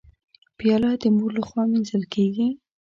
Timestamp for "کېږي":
2.13-2.47